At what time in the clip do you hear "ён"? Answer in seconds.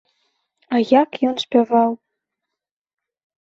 1.29-1.35